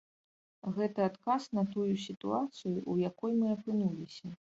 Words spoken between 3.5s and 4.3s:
апынуліся.